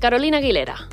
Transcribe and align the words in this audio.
Carolina 0.00 0.38
Aguilera. 0.38 0.89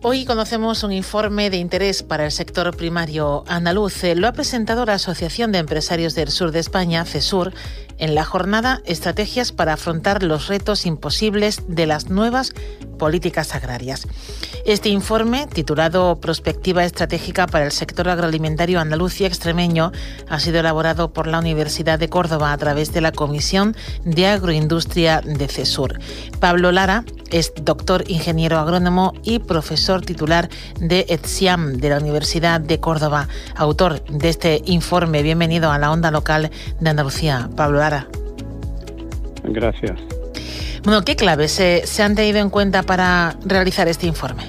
Hoy 0.00 0.24
conocemos 0.26 0.84
un 0.84 0.92
informe 0.92 1.50
de 1.50 1.56
interés 1.56 2.04
para 2.04 2.24
el 2.24 2.30
sector 2.30 2.76
primario 2.76 3.42
andaluz. 3.48 4.04
Lo 4.14 4.28
ha 4.28 4.32
presentado 4.32 4.86
la 4.86 4.94
Asociación 4.94 5.50
de 5.50 5.58
Empresarios 5.58 6.14
del 6.14 6.30
Sur 6.30 6.52
de 6.52 6.60
España, 6.60 7.04
CESUR, 7.04 7.52
en 7.98 8.14
la 8.14 8.24
jornada 8.24 8.80
Estrategias 8.84 9.50
para 9.50 9.72
afrontar 9.72 10.22
los 10.22 10.46
retos 10.46 10.86
imposibles 10.86 11.62
de 11.66 11.86
las 11.86 12.10
nuevas 12.10 12.52
políticas 12.96 13.56
agrarias. 13.56 14.06
Este 14.64 14.88
informe, 14.88 15.48
titulado 15.48 16.20
Prospectiva 16.20 16.84
Estratégica 16.84 17.48
para 17.48 17.64
el 17.64 17.72
Sector 17.72 18.08
Agroalimentario 18.08 18.78
Andaluz 18.78 19.20
y 19.20 19.24
Extremeño, 19.24 19.90
ha 20.28 20.38
sido 20.38 20.60
elaborado 20.60 21.12
por 21.12 21.26
la 21.26 21.40
Universidad 21.40 21.98
de 21.98 22.08
Córdoba 22.08 22.52
a 22.52 22.58
través 22.58 22.92
de 22.92 23.00
la 23.00 23.10
Comisión 23.10 23.76
de 24.04 24.28
Agroindustria 24.28 25.22
de 25.24 25.48
CESUR. 25.48 25.98
Pablo 26.38 26.70
Lara 26.70 27.04
es 27.30 27.52
doctor 27.60 28.04
ingeniero 28.08 28.58
agrónomo 28.58 29.12
y 29.22 29.40
profesor 29.40 29.87
titular 29.96 30.48
de 30.80 31.06
ETSIAM 31.08 31.78
de 31.78 31.88
la 31.88 31.98
Universidad 31.98 32.60
de 32.60 32.78
Córdoba, 32.78 33.26
autor 33.56 34.04
de 34.04 34.28
este 34.28 34.60
informe. 34.66 35.22
Bienvenido 35.22 35.72
a 35.72 35.78
la 35.78 35.90
onda 35.90 36.10
local 36.10 36.50
de 36.78 36.90
Andalucía. 36.90 37.48
Pablo 37.56 37.78
Lara. 37.78 38.06
Gracias. 39.44 39.98
Bueno, 40.84 41.02
¿qué 41.02 41.16
claves 41.16 41.52
se, 41.52 42.02
han 42.02 42.14
tenido 42.14 42.38
en 42.38 42.50
cuenta 42.50 42.82
para 42.82 43.36
realizar 43.44 43.88
este 43.88 44.06
informe? 44.06 44.44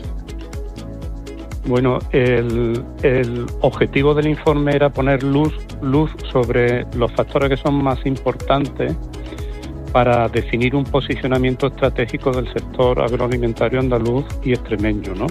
Bueno, 1.65 1.99
el, 2.11 3.45
objetivo 3.61 4.13
del 4.13 4.27
informe 4.27 4.75
era 4.75 4.89
poner 4.89 5.23
luz, 5.23 5.53
luz 5.81 6.11
sobre 6.31 6.85
los 6.95 7.11
factores 7.13 7.49
que 7.49 7.57
son 7.57 7.81
más 7.81 8.05
importantes 8.05 8.93
para 9.91 10.27
definir 10.29 10.75
un 10.75 10.83
posicionamiento 10.83 11.67
estratégico 11.67 12.31
del 12.31 12.51
sector 12.53 13.01
agroalimentario 13.01 13.79
andaluz 13.79 14.25
y 14.43 14.53
extremeño, 14.53 15.15
¿no? 15.15 15.27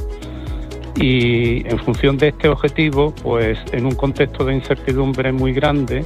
Y 0.97 1.69
en 1.69 1.79
función 1.79 2.19
de 2.19 2.29
este 2.29 2.49
objetivo, 2.49 3.15
pues 3.23 3.59
en 3.73 3.87
un 3.87 3.95
contexto 3.95 4.45
de 4.45 4.55
incertidumbre 4.55 5.33
muy 5.33 5.53
grande, 5.53 6.05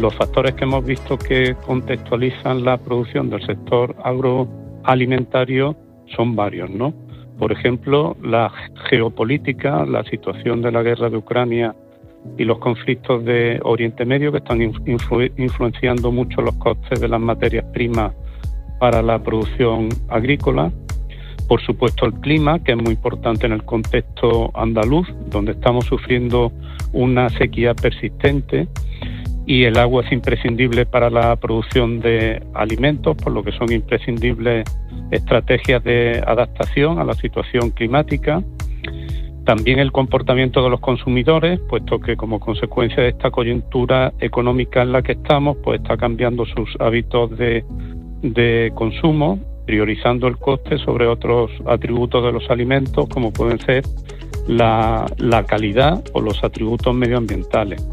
los 0.00 0.14
factores 0.14 0.54
que 0.54 0.64
hemos 0.64 0.84
visto 0.84 1.16
que 1.16 1.54
contextualizan 1.66 2.64
la 2.64 2.76
producción 2.76 3.30
del 3.30 3.46
sector 3.46 3.94
agroalimentario 4.02 5.76
son 6.16 6.34
varios, 6.34 6.68
¿no? 6.70 6.92
Por 7.38 7.52
ejemplo, 7.52 8.16
la 8.22 8.52
geopolítica, 8.88 9.84
la 9.86 10.04
situación 10.04 10.62
de 10.62 10.72
la 10.72 10.82
guerra 10.82 11.10
de 11.10 11.16
Ucrania 11.16 11.74
y 12.36 12.44
los 12.44 12.58
conflictos 12.58 13.24
de 13.24 13.60
Oriente 13.62 14.04
Medio 14.04 14.32
que 14.32 14.38
están 14.38 14.60
influenciando 14.62 16.10
mucho 16.10 16.40
los 16.40 16.54
costes 16.56 17.00
de 17.00 17.08
las 17.08 17.20
materias 17.20 17.64
primas 17.72 18.12
para 18.80 19.02
la 19.02 19.22
producción 19.22 19.88
agrícola. 20.08 20.72
Por 21.48 21.60
supuesto, 21.60 22.06
el 22.06 22.14
clima, 22.14 22.62
que 22.62 22.72
es 22.72 22.78
muy 22.78 22.92
importante 22.92 23.46
en 23.46 23.52
el 23.52 23.64
contexto 23.64 24.50
andaluz, 24.54 25.06
donde 25.26 25.52
estamos 25.52 25.84
sufriendo 25.84 26.52
una 26.92 27.28
sequía 27.28 27.74
persistente 27.74 28.66
y 29.46 29.64
el 29.64 29.76
agua 29.78 30.02
es 30.04 30.12
imprescindible 30.12 30.86
para 30.86 31.10
la 31.10 31.36
producción 31.36 32.00
de 32.00 32.42
alimentos, 32.54 33.16
por 33.16 33.32
lo 33.32 33.42
que 33.42 33.52
son 33.52 33.70
imprescindibles 33.70 34.64
estrategias 35.10 35.84
de 35.84 36.22
adaptación 36.26 36.98
a 36.98 37.04
la 37.04 37.14
situación 37.14 37.70
climática. 37.70 38.42
También 39.44 39.78
el 39.78 39.92
comportamiento 39.92 40.62
de 40.62 40.70
los 40.70 40.80
consumidores, 40.80 41.60
puesto 41.68 42.00
que 42.00 42.16
como 42.16 42.40
consecuencia 42.40 43.02
de 43.02 43.10
esta 43.10 43.30
coyuntura 43.30 44.12
económica 44.20 44.82
en 44.82 44.92
la 44.92 45.02
que 45.02 45.12
estamos, 45.12 45.58
pues 45.62 45.80
está 45.82 45.98
cambiando 45.98 46.46
sus 46.46 46.74
hábitos 46.80 47.36
de, 47.36 47.62
de 48.22 48.72
consumo, 48.74 49.38
priorizando 49.66 50.28
el 50.28 50.38
coste 50.38 50.78
sobre 50.78 51.06
otros 51.06 51.50
atributos 51.66 52.24
de 52.24 52.32
los 52.32 52.48
alimentos, 52.48 53.06
como 53.08 53.32
pueden 53.32 53.58
ser 53.60 53.84
la, 54.48 55.04
la 55.18 55.44
calidad 55.44 56.02
o 56.14 56.22
los 56.22 56.42
atributos 56.42 56.94
medioambientales. 56.94 57.86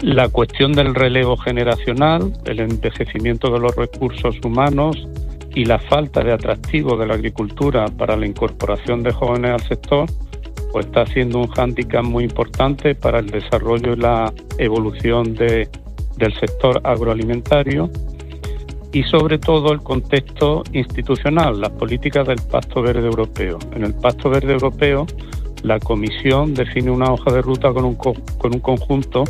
La 0.00 0.28
cuestión 0.28 0.72
del 0.72 0.94
relevo 0.94 1.36
generacional, 1.36 2.32
el 2.46 2.60
envejecimiento 2.60 3.50
de 3.52 3.60
los 3.60 3.74
recursos 3.76 4.36
humanos 4.44 5.08
y 5.54 5.64
la 5.64 5.78
falta 5.78 6.22
de 6.22 6.32
atractivo 6.32 6.96
de 6.96 7.06
la 7.06 7.14
agricultura 7.14 7.86
para 7.86 8.16
la 8.16 8.26
incorporación 8.26 9.02
de 9.02 9.12
jóvenes 9.12 9.52
al 9.52 9.68
sector, 9.68 10.06
pues 10.72 10.86
está 10.86 11.06
siendo 11.06 11.38
un 11.38 11.46
hándicap 11.48 12.04
muy 12.04 12.24
importante 12.24 12.94
para 12.94 13.20
el 13.20 13.26
desarrollo 13.26 13.92
y 13.92 13.96
la 13.96 14.32
evolución 14.58 15.34
del 15.34 15.68
sector 16.40 16.80
agroalimentario 16.82 17.90
y 18.92 19.02
sobre 19.04 19.38
todo 19.38 19.72
el 19.72 19.80
contexto 19.80 20.62
institucional, 20.72 21.60
las 21.60 21.70
políticas 21.70 22.26
del 22.26 22.40
Pacto 22.50 22.82
Verde 22.82 23.06
Europeo. 23.06 23.58
En 23.72 23.84
el 23.84 23.94
Pacto 23.94 24.30
Verde 24.30 24.52
Europeo, 24.52 25.06
la 25.62 25.80
Comisión 25.80 26.54
define 26.54 26.90
una 26.90 27.12
hoja 27.12 27.32
de 27.32 27.42
ruta 27.42 27.72
con 27.72 27.84
un, 27.84 27.94
con 27.96 28.54
un 28.54 28.60
conjunto 28.60 29.24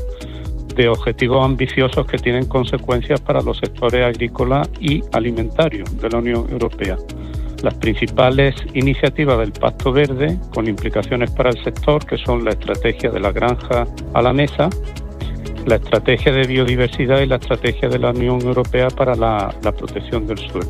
de 0.75 0.89
objetivos 0.89 1.45
ambiciosos 1.45 2.07
que 2.07 2.19
tienen 2.19 2.47
consecuencias 2.47 3.21
para 3.21 3.41
los 3.43 3.59
sectores 3.59 4.05
agrícola 4.05 4.69
y 4.81 5.03
alimentario 5.12 5.85
de 6.01 6.11
la 6.11 6.19
Unión 6.19 6.47
Europea. 6.51 6.97
Las 7.62 7.75
principales 7.75 8.55
iniciativas 8.75 9.39
del 9.39 9.53
Pacto 9.53 9.93
Verde, 9.93 10.39
con 10.53 10.69
implicaciones 10.69 11.31
para 11.31 11.51
el 11.51 11.63
sector, 11.65 12.05
que 12.05 12.19
son 12.19 12.45
la 12.45 12.51
estrategia 12.51 13.11
de 13.11 13.21
la 13.21 13.33
granja 13.33 13.87
a 14.13 14.23
la 14.23 14.33
mesa, 14.33 14.69
la 15.65 15.77
estrategia 15.77 16.33
de 16.33 16.47
biodiversidad 16.47 17.21
y 17.21 17.27
la 17.27 17.37
estrategia 17.37 17.89
de 17.89 17.99
la 17.99 18.11
Unión 18.11 18.43
Europea 18.43 18.89
para 18.89 19.15
la, 19.15 19.55
protección 19.79 20.27
del 20.27 20.39
suelo. 20.39 20.69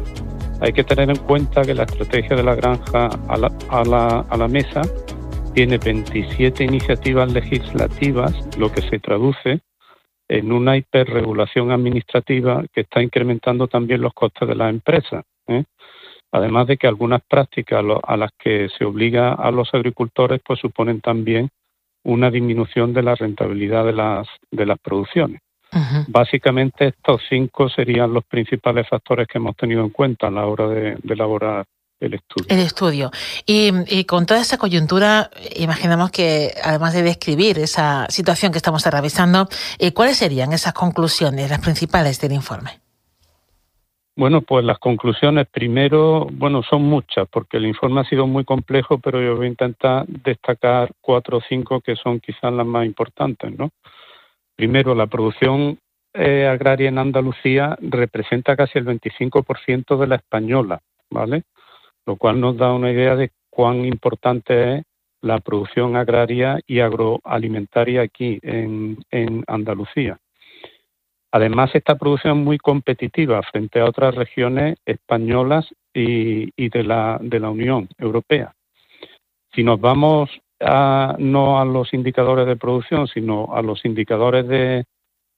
Hay 0.60 0.72
que 0.72 0.84
tener 0.84 1.10
en 1.10 1.16
cuenta 1.16 1.62
que 1.62 1.74
la 1.74 1.82
estrategia 1.82 2.36
de 2.36 2.42
la 2.44 2.54
granja 2.54 3.08
a 3.28 3.36
la, 3.36 3.50
a 3.70 3.84
la, 3.84 4.20
a 4.20 4.36
la 4.36 4.46
mesa 4.46 4.82
tiene 5.52 5.78
27 5.78 6.62
iniciativas 6.62 7.32
legislativas, 7.32 8.34
lo 8.56 8.70
que 8.70 8.82
se 8.82 8.98
traduce 9.00 9.62
en 10.28 10.52
una 10.52 10.76
hiperregulación 10.76 11.70
administrativa 11.70 12.64
que 12.72 12.82
está 12.82 13.02
incrementando 13.02 13.68
también 13.68 14.00
los 14.00 14.14
costes 14.14 14.48
de 14.48 14.54
las 14.54 14.70
empresas. 14.70 15.24
¿eh? 15.48 15.64
Además 16.32 16.66
de 16.66 16.76
que 16.76 16.86
algunas 16.86 17.22
prácticas 17.22 17.84
a 18.02 18.16
las 18.16 18.30
que 18.38 18.68
se 18.76 18.84
obliga 18.84 19.34
a 19.34 19.50
los 19.50 19.72
agricultores 19.72 20.40
pues 20.44 20.60
suponen 20.60 21.00
también 21.00 21.50
una 22.04 22.30
disminución 22.30 22.92
de 22.92 23.02
la 23.02 23.14
rentabilidad 23.14 23.84
de 23.84 23.92
las, 23.92 24.28
de 24.50 24.66
las 24.66 24.78
producciones. 24.78 25.40
Básicamente 26.06 26.88
estos 26.88 27.20
cinco 27.28 27.68
serían 27.68 28.12
los 28.12 28.24
principales 28.24 28.88
factores 28.88 29.26
que 29.26 29.38
hemos 29.38 29.56
tenido 29.56 29.82
en 29.82 29.90
cuenta 29.90 30.28
a 30.28 30.30
la 30.30 30.46
hora 30.46 30.68
de 30.68 30.96
elaborar 31.08 31.66
el 32.06 32.14
estudio. 32.14 32.46
El 32.48 32.58
estudio. 32.60 33.10
Y, 33.46 34.04
con 34.04 34.26
toda 34.26 34.40
esa 34.40 34.58
coyuntura, 34.58 35.30
imaginamos 35.56 36.10
que 36.10 36.54
además 36.62 36.94
de 36.94 37.02
describir 37.02 37.58
esa 37.58 38.06
situación 38.08 38.52
que 38.52 38.58
estamos 38.58 38.84
revisando, 38.86 39.48
eh, 39.78 39.92
¿cuáles 39.92 40.16
serían 40.16 40.52
esas 40.52 40.72
conclusiones, 40.74 41.50
las 41.50 41.60
principales 41.60 42.20
del 42.20 42.32
informe? 42.32 42.80
Bueno, 44.16 44.42
pues 44.42 44.64
las 44.64 44.78
conclusiones 44.78 45.48
primero, 45.48 46.28
bueno, 46.30 46.62
son 46.62 46.82
muchas, 46.82 47.26
porque 47.28 47.56
el 47.56 47.66
informe 47.66 48.00
ha 48.00 48.04
sido 48.04 48.28
muy 48.28 48.44
complejo, 48.44 48.98
pero 48.98 49.20
yo 49.20 49.36
voy 49.36 49.46
a 49.46 49.50
intentar 49.50 50.06
destacar 50.06 50.92
cuatro 51.00 51.38
o 51.38 51.42
cinco 51.48 51.80
que 51.80 51.96
son 51.96 52.20
quizás 52.20 52.52
las 52.52 52.66
más 52.66 52.86
importantes, 52.86 53.58
¿no? 53.58 53.70
Primero, 54.54 54.94
la 54.94 55.08
producción 55.08 55.78
eh, 56.12 56.46
agraria 56.46 56.88
en 56.88 56.98
Andalucía 56.98 57.76
representa 57.80 58.54
casi 58.54 58.78
el 58.78 58.86
25% 58.86 59.98
de 59.98 60.06
la 60.06 60.14
española, 60.14 60.80
¿vale? 61.10 61.42
Lo 62.06 62.16
cual 62.16 62.40
nos 62.40 62.56
da 62.56 62.72
una 62.72 62.90
idea 62.90 63.16
de 63.16 63.30
cuán 63.50 63.84
importante 63.84 64.78
es 64.78 64.84
la 65.20 65.40
producción 65.40 65.96
agraria 65.96 66.60
y 66.66 66.80
agroalimentaria 66.80 68.02
aquí 68.02 68.38
en, 68.42 68.98
Andalucía. 69.46 70.18
Además, 71.32 71.70
esta 71.74 71.96
producción 71.96 72.38
es 72.38 72.44
muy 72.44 72.58
competitiva 72.58 73.42
frente 73.42 73.80
a 73.80 73.86
otras 73.86 74.14
regiones 74.14 74.76
españolas 74.84 75.66
y, 75.92 76.68
de, 76.68 76.84
la, 76.84 77.18
de 77.20 77.40
la 77.40 77.50
Unión 77.50 77.88
Europea. 77.98 78.54
Si 79.54 79.64
nos 79.64 79.80
vamos 79.80 80.30
a, 80.60 81.16
no 81.18 81.58
a 81.58 81.64
los 81.64 81.94
indicadores 81.94 82.46
de 82.46 82.56
producción, 82.56 83.08
sino 83.08 83.54
a 83.54 83.62
los 83.62 83.84
indicadores 83.84 84.46
de, 84.46 84.84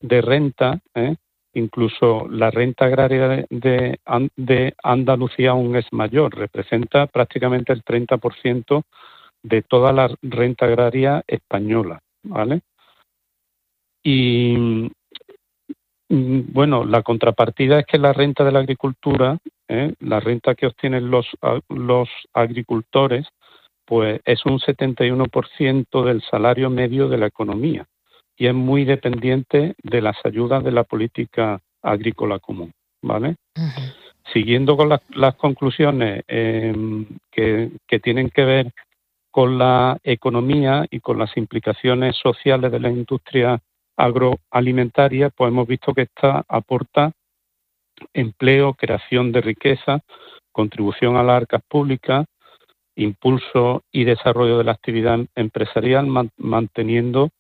de 0.00 0.20
renta, 0.20 0.80
¿eh? 0.94 1.16
Incluso 1.56 2.28
la 2.28 2.50
renta 2.50 2.84
agraria 2.84 3.46
de, 3.48 4.74
Andalucía 4.82 5.52
aún 5.52 5.74
es 5.74 5.90
mayor, 5.90 6.36
representa 6.36 7.06
prácticamente 7.06 7.72
el 7.72 7.82
30% 7.82 8.82
de 9.42 9.62
toda 9.62 9.90
la 9.94 10.14
renta 10.20 10.66
agraria 10.66 11.24
española, 11.26 12.00
¿vale? 12.24 12.60
Y 14.02 14.54
mm, 16.10 16.52
bueno, 16.52 16.84
la 16.84 17.02
contrapartida 17.02 17.80
es 17.80 17.86
que 17.86 17.96
la 17.96 18.12
renta 18.12 18.44
de 18.44 18.52
la 18.52 18.58
agricultura, 18.58 19.38
¿eh? 19.66 19.94
la 20.00 20.20
renta 20.20 20.54
que 20.54 20.66
obtienen 20.66 21.10
los, 21.10 21.26
los 21.70 22.10
agricultores, 22.34 23.26
pues 23.86 24.20
es 24.26 24.44
un 24.44 24.58
71% 24.58 26.04
del 26.04 26.20
salario 26.20 26.68
medio 26.68 27.08
de 27.08 27.16
la 27.16 27.28
economía 27.28 27.86
y 28.36 28.46
es 28.46 28.54
muy 28.54 28.84
dependiente 28.84 29.74
de 29.82 30.02
las 30.02 30.16
ayudas 30.24 30.62
de 30.62 30.72
la 30.72 30.84
política 30.84 31.60
agrícola 31.82 32.38
común, 32.38 32.72
¿vale? 33.02 33.36
siguiendo 34.32 34.76
con 34.76 34.88
las, 34.88 35.34
conclusiones 35.36 36.24
em, 36.28 37.06
que, 37.30 37.70
tienen 38.02 38.30
que 38.30 38.44
ver 38.44 38.72
con 39.30 39.58
la 39.58 39.98
economía 40.02 40.86
y 40.90 41.00
con 41.00 41.18
las 41.18 41.36
implicaciones 41.36 42.16
sociales 42.16 42.72
de 42.72 42.80
la 42.80 42.90
industria 42.90 43.60
agroalimentaria, 43.96 45.30
pues 45.30 45.50
hemos 45.50 45.66
visto 45.66 45.94
que 45.94 46.02
esta 46.02 46.44
aporta 46.48 47.12
empleo, 48.12 48.74
creación 48.74 49.32
de 49.32 49.40
riqueza, 49.40 50.00
contribución 50.52 51.16
a 51.16 51.22
las 51.22 51.36
arcas 51.36 51.62
públicas, 51.68 52.26
impulso 52.94 53.82
y 53.92 54.04
desarrollo 54.04 54.58
de 54.58 54.64
la 54.64 54.72
actividad 54.72 55.20
empresarial, 55.34 56.06
manteniendo 56.36 57.30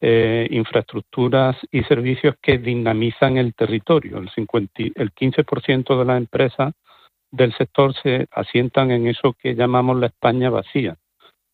eh, 0.00 0.46
infraestructuras 0.50 1.56
y 1.70 1.82
servicios 1.84 2.36
que 2.40 2.58
dinamizan 2.58 3.36
el 3.36 3.54
territorio. 3.54 4.18
El, 4.18 4.30
50, 4.30 4.82
el 4.94 5.12
15% 5.12 5.98
de 5.98 6.04
las 6.04 6.18
empresas 6.18 6.72
del 7.30 7.52
sector 7.56 7.94
se 8.02 8.26
asientan 8.30 8.90
en 8.90 9.08
eso 9.08 9.34
que 9.34 9.54
llamamos 9.54 9.98
la 9.98 10.06
España 10.06 10.50
vacía, 10.50 10.96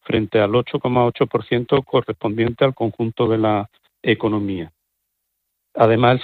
frente 0.03 0.41
al 0.41 0.53
8,8% 0.53 1.85
correspondiente 1.85 2.65
al 2.65 2.75
conjunto 2.75 3.27
de 3.27 3.39
la 3.39 3.71
economía. 4.03 4.71
Además, 5.77 6.21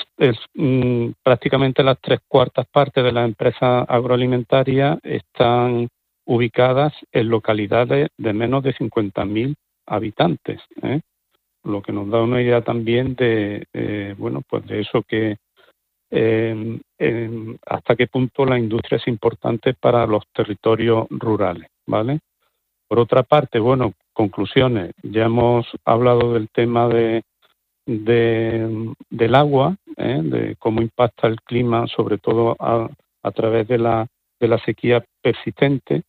mm, 0.55 1.11
prácticamente 1.25 1.83
las 1.83 1.99
tres 2.01 2.21
cuartas 2.29 2.67
partes 2.71 3.03
de 3.03 3.13
las 3.13 3.25
empresas 3.25 3.85
agroalimentarias 3.89 4.99
están 5.03 5.89
ubicadas 6.25 6.93
en 7.11 7.29
localidades 7.29 8.11
de 8.17 8.33
menos 8.33 8.63
de 8.63 8.75
50.000 8.75 9.57
habitantes. 9.87 10.61
¿eh? 10.83 11.01
Lo 11.65 11.83
que 11.83 11.93
nos 11.93 12.09
da 12.11 12.23
una 12.23 12.41
idea 12.43 12.63
también 12.63 13.15
de, 13.15 13.67
eh, 13.73 14.15
bueno, 14.19 14.43
pues 14.49 14.67
de 14.67 14.81
eso 14.81 15.03
que 15.03 15.37
em, 16.11 16.81
hasta 17.67 17.95
qué 17.97 18.07
punto 18.07 18.45
la 18.45 18.59
industria 18.59 18.99
es 18.99 19.07
importante 19.07 19.75
para 19.75 20.07
los 20.07 20.25
territorios 20.33 21.07
rurales, 21.11 21.69
¿vale? 21.87 22.21
Por 22.89 22.99
otra 22.99 23.23
parte, 23.23 23.61
bueno, 23.61 23.93
conclusiones. 24.13 24.93
Ya 25.03 25.27
hemos 25.27 25.67
hablado 25.85 26.35
del 26.35 26.49
tema 26.49 26.89
de, 26.89 27.23
del 27.87 29.35
agua, 29.35 29.77
¿eh? 29.97 30.21
de 30.23 30.57
cómo 30.57 30.83
impacta 30.83 31.29
el 31.29 31.41
clima, 31.43 31.87
sobre 31.87 32.19
todo 32.19 32.57
a, 32.59 32.89
a 33.23 33.31
través 33.31 33.69
de 33.69 33.79
la, 33.79 34.07
de 34.39 34.49
la 34.49 34.59
sequía 34.59 35.05
persistente. 35.23 36.03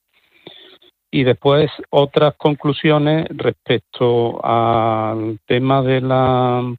Y 1.12 1.24
después 1.24 1.70
otras 1.90 2.36
conclusiones 2.36 3.28
respecto 3.30 4.44
al 4.46 5.40
tema 5.46 5.82
de 5.82 6.02
la 6.02 6.74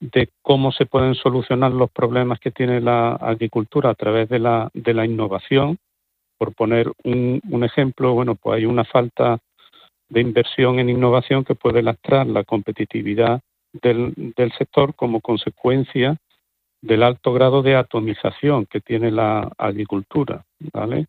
de 0.00 0.28
cómo 0.42 0.70
se 0.72 0.84
pueden 0.84 1.14
solucionar 1.14 1.72
los 1.72 1.90
problemas 1.90 2.38
que 2.40 2.50
tiene 2.50 2.80
la 2.80 3.12
agricultura 3.14 3.90
a 3.90 3.94
través 3.94 4.28
de 4.28 4.38
la, 4.38 4.68
de 4.74 4.92
la 4.92 5.06
innovación. 5.06 5.78
Por 6.36 6.52
poner 6.52 6.90
un, 7.04 7.40
un 7.48 7.64
ejemplo, 7.64 8.12
bueno, 8.12 8.34
pues 8.34 8.58
hay 8.58 8.66
una 8.66 8.84
falta 8.84 9.38
de 10.08 10.20
inversión 10.20 10.78
en 10.78 10.90
innovación 10.90 11.44
que 11.44 11.54
puede 11.54 11.82
lastrar 11.82 12.26
la 12.26 12.44
competitividad 12.44 13.40
del, 13.72 14.12
del 14.36 14.52
sector 14.52 14.94
como 14.94 15.20
consecuencia 15.20 16.16
del 16.82 17.02
alto 17.02 17.32
grado 17.32 17.62
de 17.62 17.76
atomización 17.76 18.66
que 18.66 18.80
tiene 18.80 19.10
la 19.10 19.50
agricultura, 19.56 20.44
¿vale? 20.72 21.06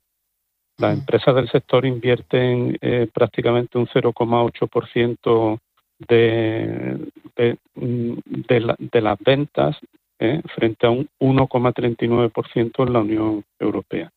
Las 0.77 0.98
empresas 0.98 1.33
del 1.36 1.50
sector 1.50 1.86
invierten 1.86 2.77
eh, 2.81 3.07
prácticamente 3.13 3.77
un 3.77 3.88
0,8% 3.88 5.60
de, 6.00 7.12
de, 7.36 7.57
de, 7.75 8.75
de, 8.77 9.01
las 9.01 9.18
ventas 9.19 9.77
eh, 10.19 10.42
frente 10.54 10.86
a 10.86 10.89
un 10.89 11.07
1,39% 11.19 12.86
en 12.86 12.94
la 12.94 13.00
Unión 13.00 13.45
Europea. 13.57 14.12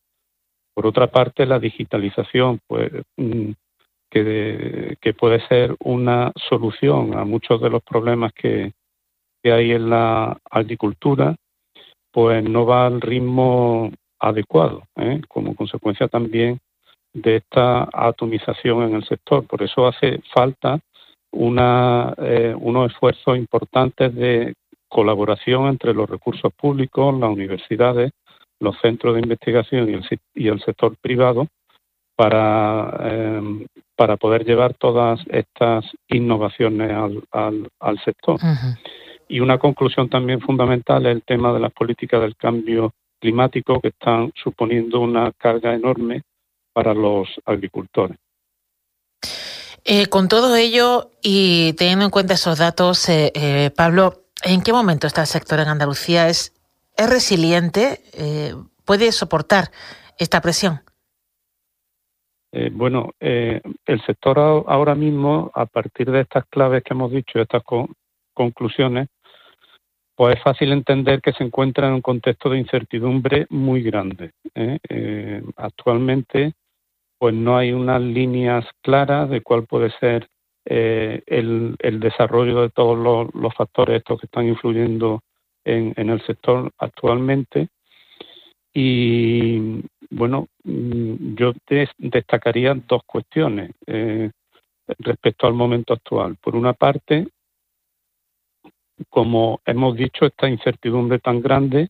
Por 0.73 0.85
otra 0.85 1.07
parte, 1.07 1.45
la 1.45 1.59
digitalización, 1.59 2.59
pues, 2.67 2.91
mm, 3.15 3.51
que, 4.09 4.97
que, 4.99 5.13
puede 5.13 5.45
ser 5.47 5.75
una 5.79 6.33
solución 6.49 7.17
a 7.17 7.23
muchos 7.23 7.61
de 7.61 7.69
los 7.69 7.83
problemas 7.83 8.33
que, 8.33 8.73
que 9.41 9.51
hay 9.51 9.71
en 9.71 9.89
la 9.89 10.37
agricultura, 10.49 11.35
pues 12.11 12.43
no 12.43 12.65
va 12.65 12.87
al 12.87 13.01
ritmo 13.01 13.91
adecuado, 14.19 14.83
¿eh? 14.95 15.21
como 15.27 15.55
consecuencia 15.55 16.07
también 16.07 16.59
de 17.13 17.37
esta 17.37 17.89
atomización 17.91 18.83
en 18.83 18.95
el 18.95 19.05
sector. 19.05 19.45
Por 19.45 19.63
eso 19.63 19.87
hace 19.87 20.21
falta 20.33 20.79
una, 21.31 22.13
eh, 22.17 22.55
unos 22.59 22.91
esfuerzos 22.91 23.37
importantes 23.37 24.13
de 24.15 24.53
colaboración 24.87 25.67
entre 25.67 25.93
los 25.93 26.09
recursos 26.09 26.51
públicos, 26.53 27.17
las 27.19 27.29
universidades, 27.29 28.11
los 28.59 28.75
centros 28.81 29.15
de 29.15 29.21
investigación 29.21 29.89
y 29.89 29.93
el, 29.93 30.19
y 30.35 30.47
el 30.47 30.61
sector 30.61 30.95
privado 30.97 31.47
para, 32.15 32.97
eh, 33.01 33.65
para 33.95 34.17
poder 34.17 34.43
llevar 34.43 34.73
todas 34.73 35.21
estas 35.29 35.85
innovaciones 36.09 36.91
al, 36.91 37.69
al, 37.79 37.99
sector. 38.03 38.39
Y 39.29 39.39
una 39.39 39.57
conclusión 39.57 40.09
también 40.09 40.41
fundamental 40.41 41.05
es 41.05 41.13
el 41.13 41.23
tema 41.23 41.53
de 41.53 41.59
las 41.59 41.71
políticas 41.71 42.19
del 42.21 42.35
cambio 42.35 42.91
climáticos 43.19 43.79
que 43.81 43.89
están 43.89 44.31
suponiendo 44.35 44.99
una 45.01 45.31
carga 45.33 45.73
enorme 45.73 46.23
para 46.73 46.93
los 46.93 47.27
agricultores. 47.45 48.17
Eh, 49.85 50.07
con 50.07 50.27
todo 50.27 50.55
ello 50.55 51.11
y 51.21 51.73
teniendo 51.73 52.05
en 52.05 52.11
cuenta 52.11 52.33
esos 52.33 52.59
datos, 52.59 53.07
eh, 53.09 53.31
eh, 53.33 53.71
Pablo, 53.75 54.25
¿en 54.43 54.61
qué 54.61 54.71
momento 54.73 55.07
está 55.07 55.21
el 55.21 55.27
sector 55.27 55.59
en 55.59 55.67
Andalucía? 55.67 56.27
¿Es, 56.29 56.53
es 56.95 57.09
resiliente? 57.09 58.01
¿Puede 58.85 59.11
soportar 59.11 59.71
esta 60.17 60.41
presión? 60.41 60.81
bueno, 62.71 63.11
el 63.19 64.01
sector 64.07 64.39
ahora 64.39 64.95
mismo, 64.95 65.51
a 65.53 65.67
partir 65.67 66.09
de 66.09 66.21
estas 66.21 66.45
claves 66.47 66.83
que 66.83 66.95
hemos 66.95 67.11
dicho, 67.11 67.39
estas 67.39 67.61
conclusiones, 68.33 69.07
pues 70.19 70.35
es 70.35 70.43
fácil 70.43 70.73
entender 70.73 71.21
que 71.21 71.31
se 71.31 71.45
encuentra 71.45 71.87
en 71.87 71.93
un 71.93 72.01
contexto 72.01 72.49
de 72.49 72.57
incertidumbre 72.57 73.47
muy 73.49 73.81
grande. 73.81 74.33
¿eh? 74.53 74.77
Eh, 74.89 75.41
actualmente, 75.55 76.55
pues 77.17 77.33
no 77.33 77.55
hay 77.55 77.71
unas 77.71 78.01
líneas 78.01 78.65
claras 78.81 79.29
de 79.29 79.39
cuál 79.39 79.65
puede 79.65 79.91
ser 79.91 80.27
eh, 80.65 81.23
el, 81.25 81.77
desarrollo 82.01 82.63
de 82.63 82.69
todos 82.69 82.97
los, 83.33 83.55
factores 83.55 83.99
estos 83.99 84.19
que 84.19 84.25
están 84.25 84.45
influyendo 84.45 85.21
en, 85.63 85.93
el 85.95 86.21
sector 86.25 86.69
actualmente. 86.77 87.69
Y 88.73 89.85
bueno, 90.09 90.49
mm, 90.65 91.35
yo 91.35 91.53
destacaría 91.97 92.73
dos 92.73 93.03
cuestiones 93.05 93.71
respecto 94.97 95.47
al 95.47 95.53
momento 95.53 95.93
actual. 95.93 96.35
Por 96.41 96.57
una 96.57 96.73
parte, 96.73 97.29
como 99.07 99.61
hemos 99.65 99.95
dicho, 99.95 100.25
esta 100.25 100.49
incertidumbre 100.49 101.19
tan 101.19 101.41
grande 101.41 101.89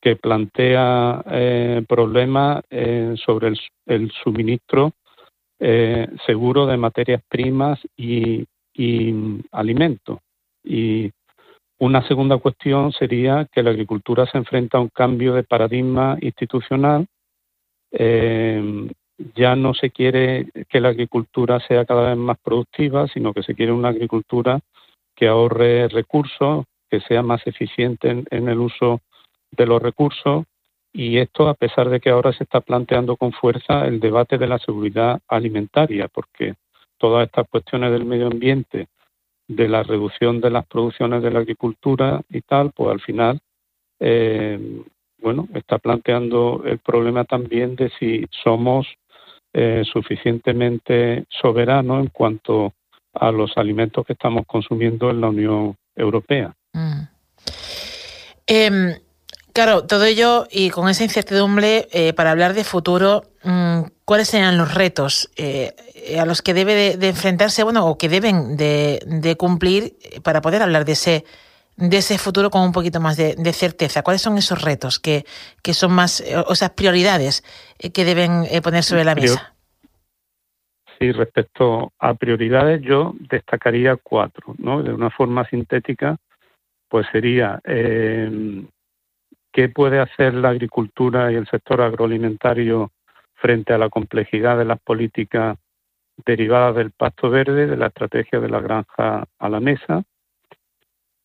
que 0.00 0.16
plantea 0.16 1.22
eh, 1.30 1.82
problemas 1.88 2.62
eh, 2.70 3.14
sobre 3.24 3.54
el, 3.86 4.12
suministro 4.22 4.92
eh, 5.58 6.06
seguro 6.26 6.66
de 6.66 6.76
materias 6.76 7.22
primas 7.28 7.80
y, 7.96 8.46
alimentos. 9.52 10.18
Y 10.62 11.10
una 11.78 12.06
segunda 12.06 12.36
cuestión 12.36 12.92
sería 12.92 13.48
que 13.50 13.62
la 13.62 13.70
agricultura 13.70 14.26
se 14.26 14.36
enfrenta 14.36 14.76
a 14.76 14.82
un 14.82 14.90
cambio 14.90 15.32
de 15.32 15.44
paradigma 15.44 16.18
institucional. 16.20 17.06
ya 19.34 19.56
no 19.56 19.72
se 19.72 19.90
quiere 19.90 20.50
que 20.68 20.80
la 20.80 20.90
agricultura 20.90 21.58
sea 21.60 21.86
cada 21.86 22.10
vez 22.10 22.18
más 22.18 22.36
productiva, 22.38 23.08
sino 23.08 23.32
que 23.32 23.42
se 23.42 23.54
quiere 23.54 23.72
una 23.72 23.88
agricultura 23.88 24.60
que 25.16 25.26
ahorre 25.26 25.88
recursos, 25.88 26.66
que 26.88 27.00
sea 27.00 27.22
más 27.22 27.44
eficiente 27.46 28.24
en, 28.30 28.48
el 28.48 28.58
uso 28.58 29.00
de 29.50 29.66
los 29.66 29.82
recursos. 29.82 30.44
Y 30.92 31.18
esto 31.18 31.48
a 31.48 31.54
pesar 31.54 31.88
de 31.90 32.00
que 32.00 32.10
ahora 32.10 32.32
se 32.32 32.44
está 32.44 32.60
planteando 32.60 33.16
con 33.16 33.32
fuerza 33.32 33.86
el 33.86 33.98
debate 33.98 34.38
de 34.38 34.46
la 34.46 34.58
seguridad 34.58 35.20
alimentaria, 35.28 36.08
porque 36.08 36.54
todas 36.98 37.26
estas 37.26 37.48
cuestiones 37.48 37.92
del 37.92 38.04
medio 38.04 38.28
ambiente, 38.28 38.88
de 39.48 39.68
la 39.68 39.82
reducción 39.82 40.40
de 40.40 40.50
las 40.50 40.66
producciones 40.66 41.22
de 41.22 41.30
la 41.30 41.40
agricultura 41.40 42.20
y 42.30 42.40
tal, 42.40 42.72
pues 42.72 42.90
al 42.90 43.00
final, 43.00 43.40
eh, 44.00 44.82
bueno, 45.18 45.48
está 45.54 45.78
planteando 45.78 46.62
el 46.64 46.78
problema 46.78 47.24
también 47.24 47.76
de 47.76 47.90
si 47.98 48.26
somos 48.30 48.86
eh, 49.52 49.84
suficientemente 49.90 51.24
soberanos 51.30 52.00
en 52.00 52.08
cuanto 52.08 52.74
a 53.20 53.30
los 53.30 53.52
alimentos 53.56 54.06
que 54.06 54.12
estamos 54.12 54.44
consumiendo 54.46 55.10
en 55.10 55.20
la 55.20 55.28
Unión 55.28 55.76
Europea. 55.94 56.54
Mm. 56.72 57.02
Em, 58.46 58.94
claro, 59.52 59.84
todo 59.86 60.04
ello 60.04 60.46
y 60.50 60.70
con 60.70 60.88
esa 60.88 61.04
incertidumbre, 61.04 61.88
eh, 61.92 62.12
para 62.12 62.30
hablar 62.30 62.54
de 62.54 62.64
futuro, 62.64 63.24
mm, 63.42 63.80
¿cuáles 64.04 64.28
serían 64.28 64.56
los 64.56 64.74
retos 64.74 65.30
eh, 65.36 65.74
a 66.18 66.24
los 66.24 66.42
que 66.42 66.54
debe 66.54 66.96
de, 66.96 67.08
enfrentarse, 67.08 67.64
bueno, 67.64 67.86
o 67.86 67.98
que 67.98 68.08
deben 68.08 68.56
de, 68.56 69.36
cumplir 69.38 69.96
para 70.22 70.40
poder 70.40 70.62
hablar 70.62 70.84
de 70.84 70.92
ese 70.92 71.24
de 71.78 71.98
ese 71.98 72.16
futuro 72.16 72.48
con 72.48 72.62
un 72.62 72.72
poquito 72.72 73.00
más 73.00 73.18
de, 73.18 73.52
certeza? 73.52 74.02
¿Cuáles 74.02 74.22
son 74.22 74.38
esos 74.38 74.62
retos 74.62 74.98
que, 74.98 75.26
que 75.60 75.74
son 75.74 75.92
más, 75.92 76.24
o 76.46 76.52
esas 76.54 76.70
prioridades 76.70 77.44
que 77.92 78.04
deben 78.06 78.46
poner 78.62 78.82
sobre 78.82 79.04
la 79.04 79.14
mesa? 79.14 79.55
Sí, 80.98 81.12
respecto 81.12 81.92
a 81.98 82.14
prioridades, 82.14 82.80
yo 82.80 83.14
destacaría 83.28 83.96
cuatro, 83.96 84.54
¿no? 84.58 84.82
De 84.82 84.92
una 84.92 85.10
forma 85.10 85.46
sintética, 85.48 86.16
pues 86.88 87.06
sería 87.12 87.60
eh, 87.64 88.64
qué 89.52 89.68
puede 89.68 89.98
hacer 89.98 90.34
la 90.34 90.50
agricultura 90.50 91.30
y 91.30 91.34
el 91.34 91.46
sector 91.48 91.82
agroalimentario 91.82 92.92
frente 93.34 93.74
a 93.74 93.78
la 93.78 93.90
complejidad 93.90 94.56
de 94.56 94.64
las 94.64 94.80
políticas 94.80 95.58
derivadas 96.24 96.76
del 96.76 96.92
Pacto 96.92 97.28
Verde, 97.28 97.66
de 97.66 97.76
la 97.76 97.88
estrategia 97.88 98.40
de 98.40 98.48
la 98.48 98.60
granja 98.60 99.26
a 99.38 99.48
la 99.50 99.60
mesa, 99.60 100.02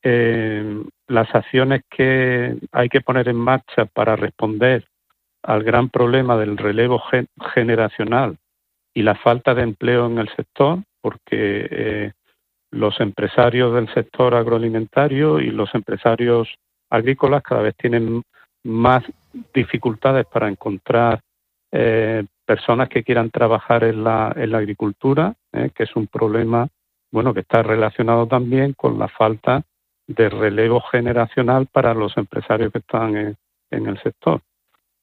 eh, 0.03 0.83
las 1.07 1.33
acciones 1.33 1.83
que 1.89 2.57
hay 2.73 2.89
que 2.89 3.01
poner 3.01 3.29
en 3.29 3.37
marcha 3.37 3.85
para 3.85 4.17
responder 4.17 4.85
al 5.43 5.63
gran 5.63 5.89
problema 5.89 6.35
del 6.37 6.57
relevo 6.57 7.01
generacional 7.53 8.37
y 8.93 9.03
la 9.03 9.15
falta 9.15 9.53
de 9.53 9.63
empleo 9.63 10.07
en 10.07 10.19
el 10.19 10.29
sector, 10.35 10.79
porque 11.01 11.67
eh, 11.69 12.11
los 12.71 12.99
empresarios 12.99 13.73
del 13.73 13.93
sector 13.93 14.35
agroalimentario 14.35 15.39
y 15.39 15.51
los 15.51 15.73
empresarios 15.73 16.49
agrícolas 16.89 17.43
cada 17.43 17.61
vez 17.61 17.75
tienen 17.75 18.21
más 18.63 19.03
dificultades 19.53 20.25
para 20.25 20.49
encontrar 20.49 21.21
eh, 21.71 22.25
personas 22.45 22.89
que 22.89 23.03
quieran 23.03 23.29
trabajar 23.29 23.83
en 23.85 24.03
la, 24.03 24.33
en 24.35 24.51
la 24.51 24.57
agricultura, 24.57 25.33
eh, 25.53 25.71
que 25.73 25.83
es 25.83 25.95
un 25.95 26.07
problema 26.07 26.67
bueno 27.11 27.33
que 27.33 27.41
está 27.41 27.63
relacionado 27.63 28.27
también 28.27 28.73
con 28.73 28.99
la 28.99 29.07
falta 29.07 29.63
de 30.07 30.29
relevo 30.29 30.81
generacional 30.81 31.67
para 31.71 31.93
los 31.93 32.15
empresarios 32.17 32.71
que 32.71 32.79
están 32.79 33.15
en, 33.15 33.35
en 33.69 33.87
el 33.87 34.01
sector. 34.01 34.41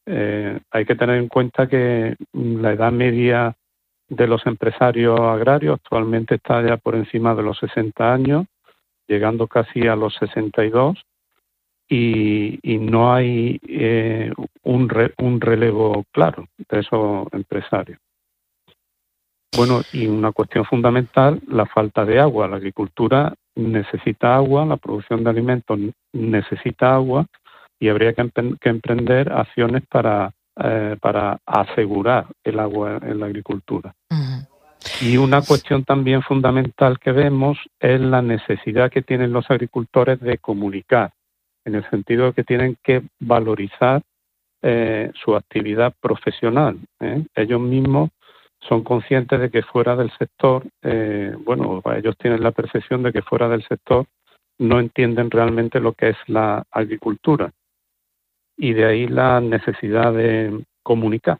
hay 0.06 0.84
que 0.86 0.94
tener 0.94 1.16
en 1.16 1.28
cuenta 1.28 1.66
que 1.66 2.16
la 2.32 2.72
edad 2.72 2.92
media 2.92 3.54
de 4.08 4.26
los 4.26 4.46
empresarios 4.46 5.18
agrarios 5.20 5.78
actualmente 5.82 6.36
está 6.36 6.62
ya 6.66 6.76
por 6.76 6.94
encima 6.94 7.34
de 7.34 7.42
los 7.42 7.58
60 7.58 8.12
años, 8.12 8.46
llegando 9.06 9.46
casi 9.46 9.86
a 9.86 9.96
los 9.96 10.14
62 10.16 10.98
y, 11.88 12.58
y 12.62 12.78
no 12.78 13.12
hay 13.14 13.58
eh, 13.66 14.32
un, 14.62 14.88
un 15.18 15.40
relevo 15.40 16.04
claro 16.12 16.46
de 16.68 16.80
esos 16.80 17.26
empresarios. 17.32 17.98
Bueno, 19.56 19.80
y 19.92 20.06
una 20.06 20.32
cuestión 20.32 20.64
fundamental, 20.66 21.40
la 21.48 21.66
falta 21.66 22.04
de 22.04 22.20
agua. 22.20 22.46
La 22.48 22.56
agricultura 22.56 23.34
necesita 23.56 24.36
agua, 24.36 24.64
la 24.66 24.76
producción 24.76 25.24
de 25.24 25.30
alimentos 25.30 25.78
necesita 26.12 26.94
agua 26.94 27.26
y 27.80 27.88
habría 27.88 28.12
que, 28.12 28.30
emprender 28.62 29.32
acciones 29.32 29.82
para 29.88 30.32
eh, 30.60 30.96
para 31.00 31.38
asegurar 31.46 32.26
el 32.42 32.58
agua 32.58 32.98
en 33.02 33.20
la 33.20 33.26
agricultura. 33.26 33.94
Y 35.00 35.16
una 35.16 35.40
cuestión 35.42 35.84
también 35.84 36.22
fundamental 36.22 36.98
que 36.98 37.12
vemos 37.12 37.58
es 37.78 38.00
la 38.00 38.22
necesidad 38.22 38.90
que 38.90 39.02
tienen 39.02 39.32
los 39.32 39.48
agricultores 39.50 40.20
de 40.20 40.38
comunicar, 40.38 41.12
en 41.64 41.76
el 41.76 41.88
sentido 41.90 42.26
de 42.26 42.32
que 42.32 42.42
tienen 42.42 42.76
que 42.82 43.02
valorizar 43.20 44.02
eh, 44.62 45.12
su 45.14 45.36
actividad 45.36 45.94
profesional. 46.00 46.76
¿eh? 46.98 47.24
Ellos 47.36 47.60
mismos 47.60 48.10
son 48.60 48.82
conscientes 48.82 49.38
de 49.38 49.50
que 49.50 49.62
fuera 49.62 49.94
del 49.94 50.10
sector, 50.18 50.64
bueno, 51.44 51.80
ellos 51.96 52.16
tienen 52.18 52.42
la 52.42 52.50
percepción 52.50 53.04
de 53.04 53.12
que 53.12 53.22
fuera 53.22 53.48
del 53.48 53.62
sector 53.62 54.06
no 54.58 54.80
entienden 54.80 55.30
realmente 55.30 55.78
lo 55.78 55.92
que 55.92 56.08
es 56.08 56.16
la 56.26 56.64
agricultura 56.72 57.52
y 58.58 58.74
de 58.74 58.84
ahí 58.84 59.06
la 59.06 59.40
necesidad 59.40 60.12
de 60.12 60.64
comunicar. 60.82 61.38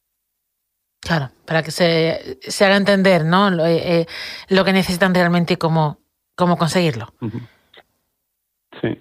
Claro, 1.01 1.31
para 1.45 1.63
que 1.63 1.71
se, 1.71 2.39
se 2.43 2.65
haga 2.65 2.77
entender 2.77 3.25
¿no? 3.25 3.51
Lo, 3.51 3.67
eh, 3.67 4.01
eh, 4.01 4.07
lo, 4.49 4.65
que 4.65 4.73
necesitan 4.73 5.15
realmente 5.15 5.55
y 5.55 5.57
cómo, 5.57 5.99
cómo 6.35 6.57
conseguirlo. 6.57 7.13
Sí. 8.81 8.99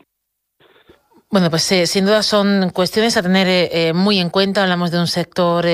Bueno, 1.29 1.49
pues 1.49 1.69
eh, 1.71 1.85
sin 1.87 2.05
duda 2.05 2.23
son 2.23 2.71
cuestiones 2.73 3.17
a 3.17 3.21
tener 3.21 3.93
muy 3.93 4.19
en 4.19 4.29
cuenta. 4.29 4.63
Hablamos 4.63 4.91
de 4.91 4.99
un 4.99 5.07
sector 5.07 5.65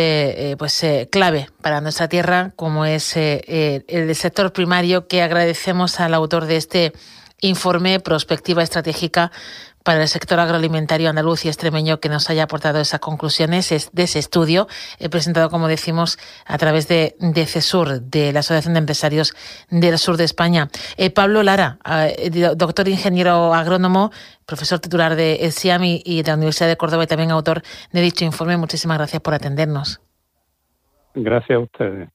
pues 0.57 0.85
clave 1.11 1.47
para 1.61 1.79
nuestra 1.79 2.07
tierra, 2.07 2.51
como 2.55 2.85
es 2.85 3.15
el 3.15 4.15
sector 4.15 4.51
primario, 4.51 5.07
que 5.07 5.21
agradecemos 5.21 5.99
al 5.99 6.15
autor 6.15 6.45
de 6.45 6.55
este 6.55 6.93
informe 7.41 7.99
Prospectiva 7.99 8.63
Estratégica 8.63 9.31
para 9.83 10.01
el 10.01 10.07
sector 10.07 10.39
agroalimentario 10.39 11.09
andaluz 11.09 11.45
y 11.45 11.49
extremeño 11.49 11.99
que 11.99 12.09
nos 12.09 12.29
haya 12.29 12.43
aportado 12.43 12.79
esas 12.79 12.99
conclusiones 12.99 13.91
de 13.91 14.03
ese 14.03 14.19
estudio, 14.19 14.67
he 14.99 15.09
presentado, 15.09 15.49
como 15.49 15.67
decimos, 15.67 16.17
a 16.45 16.57
través 16.57 16.87
de, 16.87 17.15
de 17.19 17.45
CESUR, 17.45 18.01
de 18.01 18.33
la 18.33 18.39
Asociación 18.39 18.73
de 18.73 18.79
Empresarios 18.79 19.33
del 19.69 19.97
Sur 19.97 20.17
de 20.17 20.23
España. 20.23 20.69
Eh, 20.97 21.09
Pablo 21.09 21.43
Lara, 21.43 21.77
eh, 22.17 22.29
doctor 22.55 22.87
ingeniero 22.87 23.53
agrónomo, 23.53 24.11
profesor 24.45 24.79
titular 24.79 25.15
de 25.15 25.35
el 25.35 25.51
SIAMI 25.51 26.01
y 26.05 26.23
de 26.23 26.31
la 26.31 26.35
Universidad 26.35 26.67
de 26.67 26.77
Córdoba 26.77 27.03
y 27.03 27.07
también 27.07 27.31
autor 27.31 27.61
de 27.91 28.01
dicho 28.01 28.25
informe, 28.25 28.57
muchísimas 28.57 28.97
gracias 28.97 29.21
por 29.21 29.33
atendernos. 29.33 30.01
Gracias 31.15 31.57
a 31.57 31.59
ustedes. 31.59 32.09